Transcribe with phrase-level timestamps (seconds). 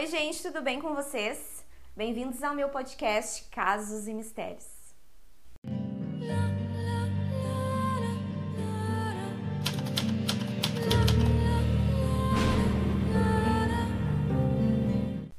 [0.00, 1.64] Oi, gente, tudo bem com vocês?
[1.96, 4.64] Bem-vindos ao meu podcast Casos e Mistérios.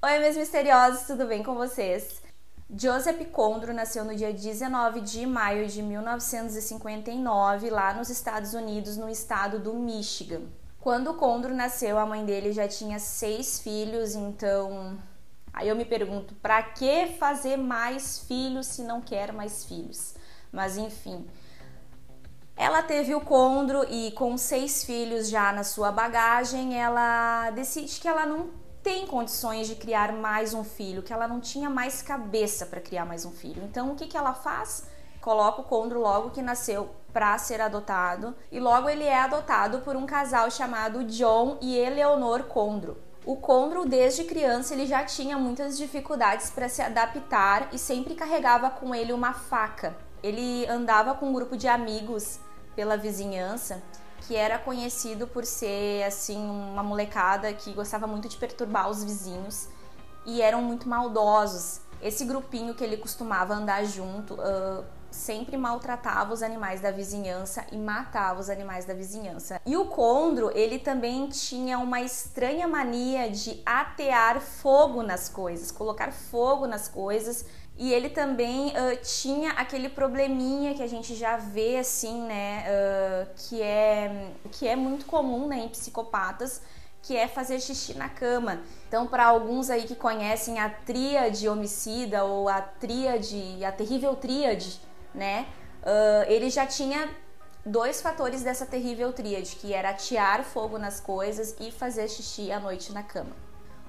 [0.01, 2.21] Oi, meus misteriosos, tudo bem com vocês?
[2.69, 9.07] Joseph Condro nasceu no dia 19 de maio de 1959, lá nos Estados Unidos, no
[9.07, 10.41] estado do Michigan.
[10.89, 14.97] Quando o Condro nasceu, a mãe dele já tinha seis filhos, então
[15.53, 20.15] aí eu me pergunto, para que fazer mais filhos se não quer mais filhos?
[20.51, 21.27] Mas enfim,
[22.57, 28.07] ela teve o Condro e com seis filhos já na sua bagagem, ela decide que
[28.07, 28.49] ela não
[28.81, 33.05] tem condições de criar mais um filho, que ela não tinha mais cabeça para criar
[33.05, 33.61] mais um filho.
[33.63, 34.87] Então o que, que ela faz?
[35.21, 39.95] Coloca o Condro logo que nasceu para ser adotado e logo ele é adotado por
[39.95, 42.97] um casal chamado John e Eleonor Condro.
[43.25, 48.69] O Condro desde criança ele já tinha muitas dificuldades para se adaptar e sempre carregava
[48.69, 49.95] com ele uma faca.
[50.23, 52.39] Ele andava com um grupo de amigos
[52.75, 53.81] pela vizinhança
[54.21, 59.67] que era conhecido por ser assim uma molecada que gostava muito de perturbar os vizinhos
[60.25, 61.81] e eram muito maldosos.
[62.01, 67.77] Esse grupinho que ele costumava andar junto uh, sempre maltratava os animais da vizinhança e
[67.77, 69.61] matava os animais da vizinhança.
[69.65, 76.11] E o Condro, ele também tinha uma estranha mania de atear fogo nas coisas, colocar
[76.11, 77.45] fogo nas coisas.
[77.77, 83.29] E ele também uh, tinha aquele probleminha que a gente já vê assim, né, uh,
[83.37, 86.61] que é que é muito comum, né, em psicopatas,
[87.01, 88.59] que é fazer xixi na cama.
[88.87, 94.81] Então, para alguns aí que conhecem a tríade homicida ou a tríade, a terrível tríade,
[95.13, 95.47] né?
[95.81, 97.09] Uh, ele já tinha
[97.65, 102.59] dois fatores dessa terrível tríade, que era atear fogo nas coisas e fazer xixi à
[102.59, 103.35] noite na cama.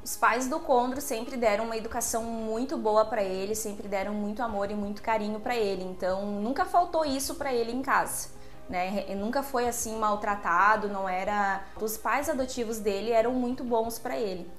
[0.03, 4.43] Os pais do Condro sempre deram uma educação muito boa para ele, sempre deram muito
[4.43, 5.85] amor e muito carinho para ele.
[5.85, 8.29] Então, nunca faltou isso para ele em casa.
[8.69, 9.05] Né?
[9.09, 11.63] Ele nunca foi assim maltratado, não era.
[11.79, 14.51] Os pais adotivos dele eram muito bons para ele.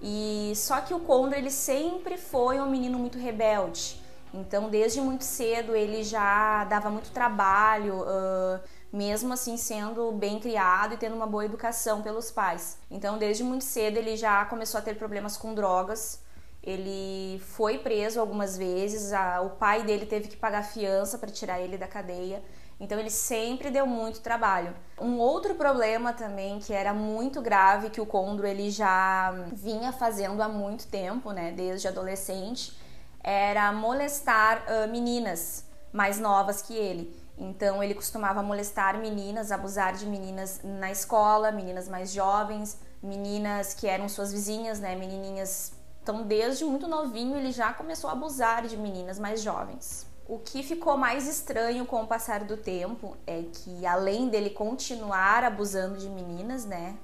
[0.00, 4.03] E só que o Condro ele sempre foi um menino muito rebelde.
[4.34, 8.60] Então, desde muito cedo, ele já dava muito trabalho, uh,
[8.92, 12.78] mesmo assim sendo bem criado e tendo uma boa educação pelos pais.
[12.90, 16.20] Então, desde muito cedo, ele já começou a ter problemas com drogas.
[16.60, 21.60] Ele foi preso algumas vezes, a, o pai dele teve que pagar fiança para tirar
[21.60, 22.42] ele da cadeia.
[22.80, 24.74] Então ele sempre deu muito trabalho.
[25.00, 30.42] Um outro problema também que era muito grave que o Condro ele já vinha fazendo
[30.42, 32.76] há muito tempo, né, desde adolescente,
[33.24, 37.16] era molestar uh, meninas mais novas que ele.
[37.36, 43.88] Então ele costumava molestar meninas, abusar de meninas na escola, meninas mais jovens, meninas que
[43.88, 45.72] eram suas vizinhas, né, menininhas.
[46.02, 50.06] Então desde muito novinho ele já começou a abusar de meninas mais jovens.
[50.28, 55.44] O que ficou mais estranho com o passar do tempo é que além dele continuar
[55.44, 56.96] abusando de meninas, né,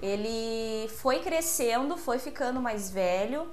[0.00, 3.50] ele foi crescendo, foi ficando mais velho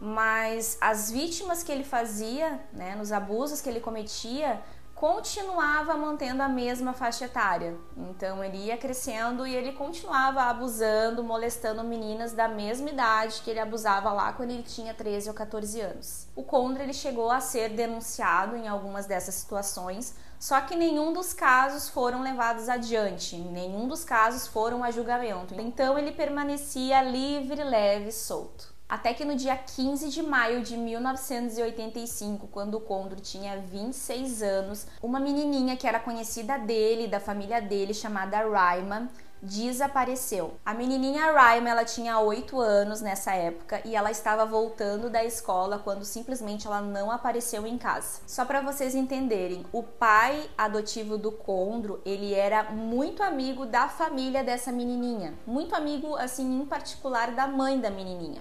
[0.00, 4.62] mas as vítimas que ele fazia, né, nos abusos que ele cometia,
[4.96, 7.76] continuava mantendo a mesma faixa etária.
[7.94, 13.60] Então ele ia crescendo e ele continuava abusando, molestando meninas da mesma idade que ele
[13.60, 16.28] abusava lá quando ele tinha 13 ou 14 anos.
[16.34, 21.34] O Condra ele chegou a ser denunciado em algumas dessas situações, só que nenhum dos
[21.34, 25.54] casos foram levados adiante, nenhum dos casos foram a julgamento.
[25.60, 28.75] Então ele permanecia livre, leve, solto.
[28.88, 34.86] Até que no dia 15 de maio de 1985, quando o Condor tinha 26 anos,
[35.02, 39.10] uma menininha que era conhecida dele, da família dele, chamada Raima,
[39.42, 40.54] desapareceu.
[40.64, 45.80] A menininha Raima, ela tinha 8 anos nessa época e ela estava voltando da escola
[45.80, 48.20] quando simplesmente ela não apareceu em casa.
[48.24, 54.44] Só para vocês entenderem, o pai adotivo do Condro, ele era muito amigo da família
[54.44, 58.40] dessa menininha, muito amigo assim em particular da mãe da menininha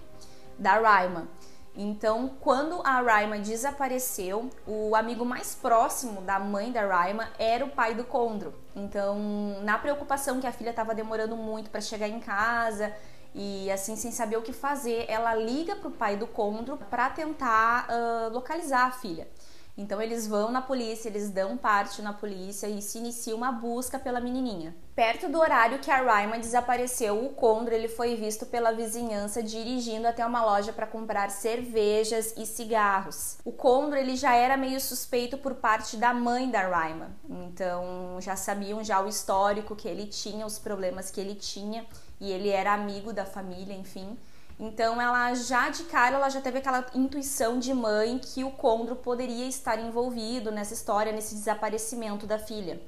[0.57, 1.27] da Raima.
[1.77, 7.69] Então, quando a Raima desapareceu, o amigo mais próximo da mãe da Raima era o
[7.69, 8.53] pai do Condro.
[8.73, 9.19] Então,
[9.61, 12.93] na preocupação que a filha estava demorando muito para chegar em casa
[13.33, 17.09] e assim sem saber o que fazer, ela liga para o pai do Condro para
[17.09, 19.27] tentar uh, localizar a filha.
[19.77, 23.99] Então eles vão na polícia, eles dão parte na polícia e se inicia uma busca
[23.99, 24.73] pela menininha.
[24.95, 30.07] Perto do horário que a Raima desapareceu, o Condro ele foi visto pela vizinhança dirigindo
[30.07, 33.37] até uma loja para comprar cervejas e cigarros.
[33.43, 38.37] O Condro ele já era meio suspeito por parte da mãe da Raima, então já
[38.37, 41.85] sabiam já o histórico que ele tinha, os problemas que ele tinha
[42.21, 44.17] e ele era amigo da família, enfim.
[44.59, 48.95] Então ela já de cara ela já teve aquela intuição de mãe que o Condro
[48.95, 52.81] poderia estar envolvido nessa história, nesse desaparecimento da filha.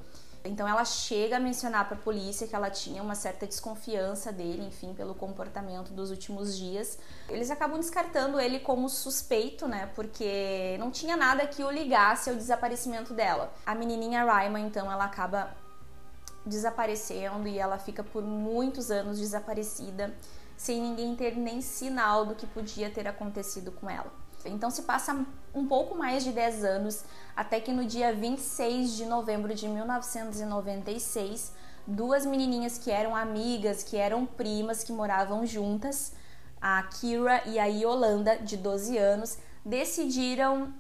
[0.46, 4.66] Então ela chega a mencionar para a polícia que ela tinha uma certa desconfiança dele,
[4.66, 6.98] enfim, pelo comportamento dos últimos dias.
[7.28, 9.90] Eles acabam descartando ele como suspeito, né?
[9.94, 13.54] Porque não tinha nada que o ligasse ao desaparecimento dela.
[13.66, 15.54] A menininha Raima, então, ela acaba
[16.46, 20.16] desaparecendo e ela fica por muitos anos desaparecida
[20.58, 24.12] sem ninguém ter nem sinal do que podia ter acontecido com ela.
[24.44, 27.04] Então se passa um pouco mais de 10 anos
[27.36, 31.54] até que no dia 26 de novembro de 1996,
[31.86, 36.14] duas menininhas que eram amigas, que eram primas, que moravam juntas,
[36.60, 40.74] a Kira e a Yolanda, de 12 anos, decidiram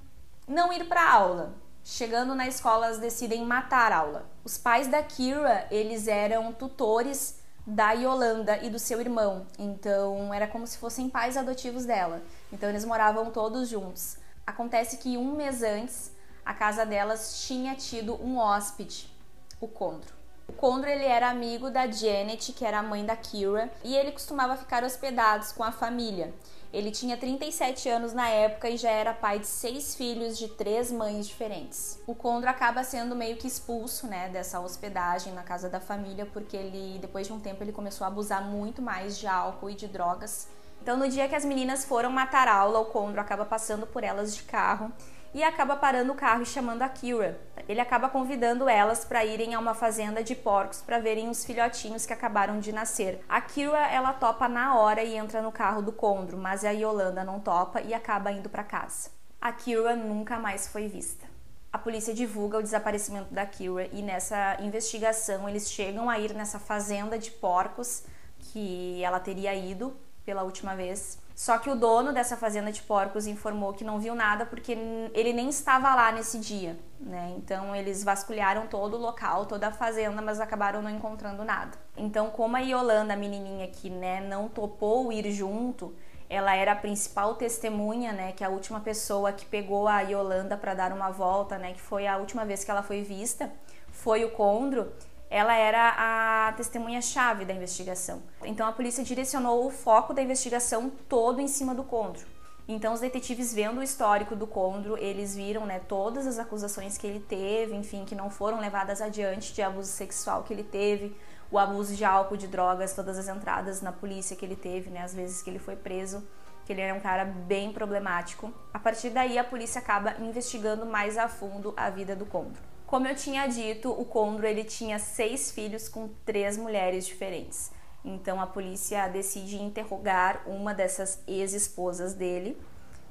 [0.48, 1.54] não ir para aula.
[1.84, 4.30] Chegando na escola, elas decidem matar a aula.
[4.44, 9.46] Os pais da Kira, eles eram tutores da Yolanda e do seu irmão.
[9.60, 12.22] Então era como se fossem pais adotivos dela.
[12.52, 14.18] Então eles moravam todos juntos.
[14.46, 16.14] Acontece que um mês antes,
[16.46, 19.14] a casa delas tinha tido um hóspede,
[19.60, 20.17] o Condro.
[20.48, 24.12] O Condro ele era amigo da Janet, que era a mãe da Kira, e ele
[24.12, 26.34] costumava ficar hospedados com a família.
[26.72, 30.92] Ele tinha 37 anos na época e já era pai de seis filhos de três
[30.92, 32.00] mães diferentes.
[32.06, 36.58] O Condro acaba sendo meio que expulso, né, dessa hospedagem na casa da família, porque
[36.58, 39.88] ele, depois de um tempo, ele começou a abusar muito mais de álcool e de
[39.88, 40.48] drogas.
[40.82, 44.36] Então, no dia que as meninas foram matar aula, o Condro acaba passando por elas
[44.36, 44.92] de carro
[45.38, 47.40] e acaba parando o carro e chamando a Kira.
[47.70, 52.08] Ele acaba convidando elas para irem a uma fazenda de porcos para verem os filhotinhos
[52.08, 53.24] que acabaram de nascer.
[53.30, 57.24] A Kira ela topa na hora e entra no carro do Condro, mas a Yolanda
[57.24, 59.12] não topa e acaba indo para casa.
[59.40, 61.28] A Kira nunca mais foi vista.
[61.72, 66.58] A polícia divulga o desaparecimento da Kira e nessa investigação eles chegam a ir nessa
[66.58, 68.06] fazenda de porcos
[68.40, 69.96] que ela teria ido
[70.26, 74.16] pela última vez só que o dono dessa fazenda de porcos informou que não viu
[74.16, 74.72] nada porque
[75.14, 77.32] ele nem estava lá nesse dia, né?
[77.38, 81.78] Então eles vasculharam todo o local, toda a fazenda, mas acabaram não encontrando nada.
[81.96, 85.96] Então, como a Yolanda, a menininha que, né, não topou ir junto,
[86.28, 90.74] ela era a principal testemunha, né, que a última pessoa que pegou a Yolanda para
[90.74, 93.52] dar uma volta, né, que foi a última vez que ela foi vista,
[93.92, 94.92] foi o Condro
[95.30, 98.22] ela era a testemunha-chave da investigação.
[98.44, 102.26] Então a polícia direcionou o foco da investigação todo em cima do Condro.
[102.68, 107.08] Então os detetives vendo o histórico do Condro, eles viram, né, todas as acusações que
[107.08, 111.16] ele teve, enfim, que não foram levadas adiante de abuso sexual que ele teve,
[111.50, 115.02] o abuso de álcool, de drogas, todas as entradas na polícia que ele teve, né,
[115.02, 116.28] as vezes que ele foi preso,
[116.66, 118.52] que ele era um cara bem problemático.
[118.74, 122.62] A partir daí a polícia acaba investigando mais a fundo a vida do Condro.
[122.88, 127.70] Como eu tinha dito, o Condro ele tinha seis filhos com três mulheres diferentes.
[128.04, 132.58] Então a polícia decide interrogar uma dessas ex-esposas dele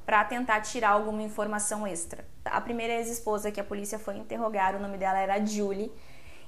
[0.06, 2.26] para tentar tirar alguma informação extra.
[2.42, 5.92] A primeira ex-esposa que a polícia foi interrogar, o nome dela era Julie,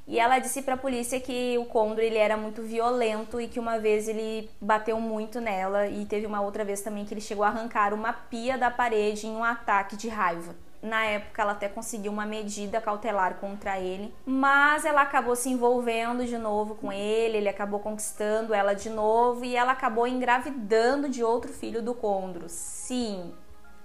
[0.06, 3.60] e ela disse para a polícia que o Condro ele era muito violento e que
[3.60, 7.44] uma vez ele bateu muito nela e teve uma outra vez também que ele chegou
[7.44, 10.56] a arrancar uma pia da parede em um ataque de raiva.
[10.80, 16.24] Na época, ela até conseguiu uma medida cautelar contra ele, mas ela acabou se envolvendo
[16.24, 21.24] de novo com ele, ele acabou conquistando ela de novo e ela acabou engravidando de
[21.24, 22.48] outro filho do Condro.
[22.48, 23.34] Sim,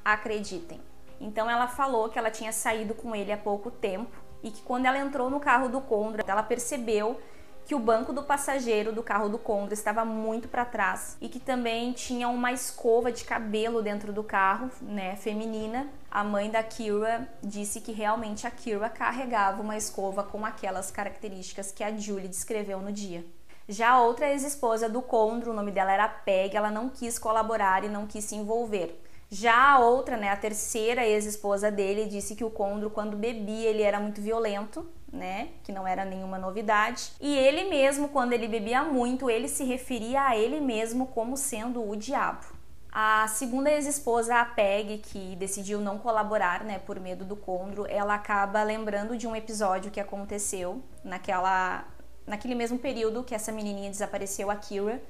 [0.06, 0.80] acreditem.
[1.20, 4.86] Então ela falou que ela tinha saído com ele há pouco tempo e que quando
[4.86, 7.20] ela entrou no carro do Condro, ela percebeu
[7.65, 11.39] que o banco do passageiro do carro do Condor estava muito para trás e que
[11.39, 15.88] também tinha uma escova de cabelo dentro do carro, né, feminina.
[16.12, 21.72] A mãe da Kira disse que realmente a Kira carregava uma escova com aquelas características
[21.72, 23.25] que a Julie descreveu no dia.
[23.67, 27.84] Já a outra ex-esposa do Condro, o nome dela era Peg, ela não quis colaborar
[27.86, 29.03] e não quis se envolver.
[29.34, 33.82] Já a outra, né, a terceira ex-esposa dele, disse que o Condro, quando bebia, ele
[33.82, 35.50] era muito violento né?
[35.63, 37.12] Que não era nenhuma novidade.
[37.22, 41.88] E ele mesmo, quando ele bebia muito, ele se referia a ele mesmo como sendo
[41.88, 42.46] o diabo.
[42.92, 48.16] A segunda ex-esposa, a Peg, que decidiu não colaborar, né, por medo do Condro, ela
[48.16, 51.86] acaba lembrando de um episódio que aconteceu naquela,
[52.25, 55.02] naquele mesmo período que essa menininha desapareceu, a Kira.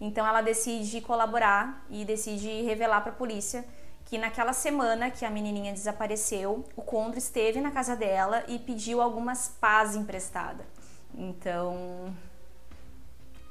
[0.00, 3.64] Então ela decide colaborar e decide revelar para a polícia
[4.06, 9.00] que naquela semana que a menininha desapareceu, o Condro esteve na casa dela e pediu
[9.00, 10.66] algumas pás emprestada.
[11.14, 12.12] Então,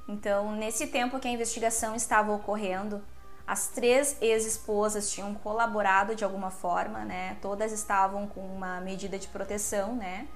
[0.07, 3.01] então nesse tempo que a investigação estava ocorrendo,
[3.49, 7.37] as três ex-esposas tinham colaborado de alguma forma, né?
[7.41, 10.27] Todas estavam com uma medida de proteção, né?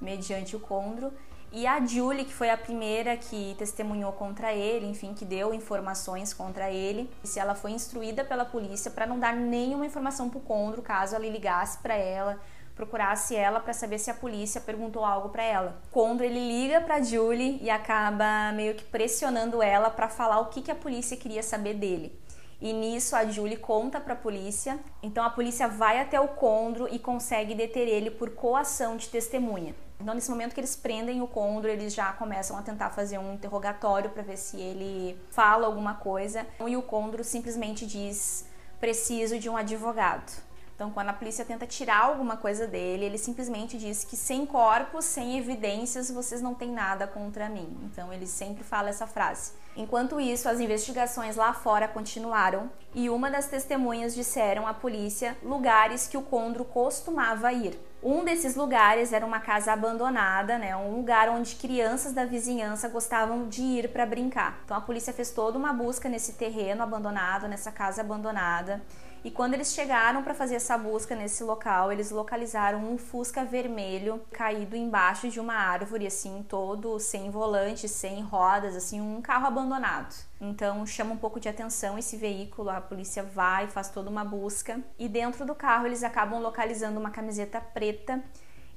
[0.00, 1.12] Mediante o Condro.
[1.52, 6.32] E a Julie, que foi a primeira que testemunhou contra ele, enfim, que deu informações
[6.32, 10.80] contra ele, se ela foi instruída pela polícia para não dar nenhuma informação pro Condro
[10.80, 12.38] caso ela ligasse para ela,
[12.76, 15.82] procurasse ela para saber se a polícia perguntou algo para ela.
[15.90, 20.62] Condro ele liga para Julie e acaba meio que pressionando ela para falar o que,
[20.62, 22.16] que a polícia queria saber dele.
[22.60, 24.78] E nisso a Julie conta para a polícia.
[25.02, 29.74] Então a polícia vai até o Condro e consegue deter ele por coação de testemunha.
[30.00, 33.34] Então nesse momento que eles prendem o Condro, eles já começam a tentar fazer um
[33.34, 36.46] interrogatório para ver se ele fala alguma coisa.
[36.66, 38.46] E o Condro simplesmente diz:
[38.80, 40.50] "Preciso de um advogado".
[40.80, 45.04] Então, quando a polícia tenta tirar alguma coisa dele, ele simplesmente diz que sem corpos,
[45.04, 47.76] sem evidências, vocês não têm nada contra mim.
[47.82, 49.52] Então, ele sempre fala essa frase.
[49.76, 56.06] Enquanto isso, as investigações lá fora continuaram e uma das testemunhas disseram à polícia lugares
[56.06, 57.78] que o Condro costumava ir.
[58.02, 63.46] Um desses lugares era uma casa abandonada, né, um lugar onde crianças da vizinhança gostavam
[63.46, 64.60] de ir para brincar.
[64.64, 68.80] Então a polícia fez toda uma busca nesse terreno abandonado, nessa casa abandonada.
[69.22, 74.22] E quando eles chegaram para fazer essa busca nesse local, eles localizaram um Fusca vermelho
[74.32, 80.14] caído embaixo de uma árvore, assim, todo sem volante, sem rodas, assim, um carro abandonado.
[80.40, 84.80] Então chama um pouco de atenção esse veículo, a polícia vai, faz toda uma busca
[84.98, 88.24] e dentro do carro eles acabam localizando uma camiseta preta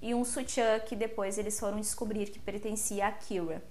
[0.01, 3.63] e um sutiã que depois eles foram descobrir que pertencia a Kira.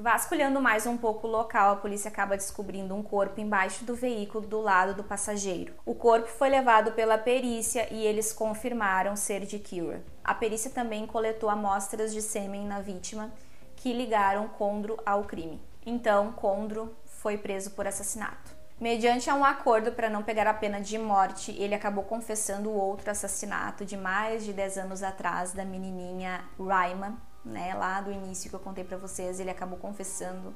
[0.00, 4.46] Vasculhando mais um pouco o local, a polícia acaba descobrindo um corpo embaixo do veículo
[4.46, 5.74] do lado do passageiro.
[5.84, 10.04] O corpo foi levado pela perícia e eles confirmaram ser de Kira.
[10.22, 13.32] A perícia também coletou amostras de sêmen na vítima
[13.74, 15.60] que ligaram Condro ao crime.
[15.84, 18.56] Então, Condro foi preso por assassinato.
[18.80, 23.10] Mediante um acordo para não pegar a pena de morte, ele acabou confessando o outro
[23.10, 28.56] assassinato de mais de 10 anos atrás da menininha Raima, né, lá do início que
[28.56, 30.54] eu contei para vocês, ele acabou confessando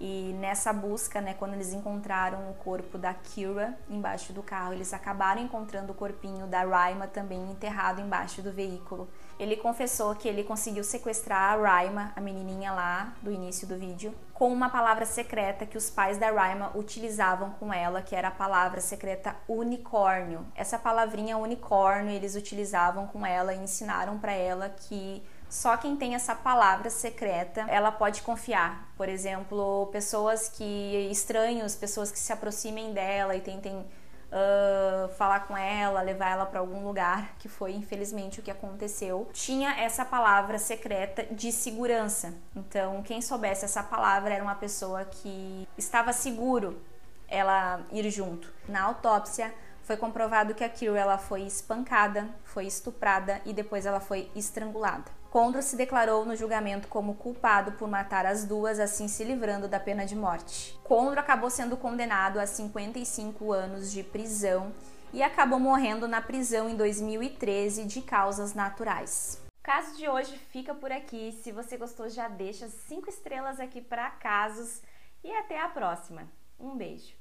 [0.00, 4.94] e nessa busca, né, quando eles encontraram o corpo da Kira embaixo do carro, eles
[4.94, 9.08] acabaram encontrando o corpinho da Raima também enterrado embaixo do veículo.
[9.40, 14.14] Ele confessou que ele conseguiu sequestrar a Raima, a menininha lá do início do vídeo,
[14.32, 18.32] com uma palavra secreta que os pais da Raima utilizavam com ela, que era a
[18.32, 20.46] palavra secreta unicórnio.
[20.54, 26.14] Essa palavrinha unicórnio eles utilizavam com ela e ensinaram para ela que só quem tem
[26.14, 28.92] essa palavra secreta, ela pode confiar.
[28.96, 35.56] Por exemplo, pessoas que estranhos, pessoas que se aproximem dela e tentem uh, falar com
[35.56, 39.28] ela, levar ela para algum lugar, que foi infelizmente o que aconteceu.
[39.32, 42.34] Tinha essa palavra secreta de segurança.
[42.54, 46.80] Então, quem soubesse essa palavra era uma pessoa que estava seguro
[47.28, 48.52] ela ir junto.
[48.68, 49.54] Na autópsia,
[49.88, 55.10] foi comprovado que a Kira ela foi espancada, foi estuprada e depois ela foi estrangulada.
[55.30, 59.80] Condro se declarou no julgamento como culpado por matar as duas, assim se livrando da
[59.80, 60.78] pena de morte.
[60.84, 64.74] Condro acabou sendo condenado a 55 anos de prisão
[65.10, 69.42] e acabou morrendo na prisão em 2013 de causas naturais.
[69.58, 71.32] O caso de hoje fica por aqui.
[71.42, 74.82] Se você gostou, já deixa cinco estrelas aqui para casos
[75.24, 76.28] e até a próxima.
[76.60, 77.17] Um beijo.